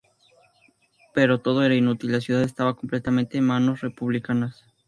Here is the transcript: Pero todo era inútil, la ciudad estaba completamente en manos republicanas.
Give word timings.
Pero 1.13 1.41
todo 1.41 1.61
era 1.63 1.75
inútil, 1.75 2.11
la 2.11 2.21
ciudad 2.21 2.41
estaba 2.41 2.75
completamente 2.75 3.37
en 3.37 3.45
manos 3.45 3.81
republicanas. 3.81 4.65